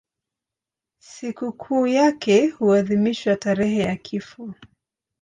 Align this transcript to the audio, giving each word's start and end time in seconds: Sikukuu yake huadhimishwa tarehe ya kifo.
Sikukuu 0.99 1.87
yake 1.87 2.47
huadhimishwa 2.47 3.35
tarehe 3.35 3.79
ya 3.79 3.95
kifo. 3.95 4.53